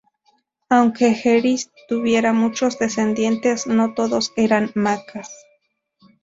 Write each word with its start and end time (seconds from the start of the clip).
Aunque 0.67 1.15
Eris 1.25 1.69
tuviera 1.87 2.33
muchos 2.33 2.79
descendientes, 2.79 3.67
no 3.67 3.93
todos 3.93 4.31
eran 4.35 4.71
macas. 4.73 5.29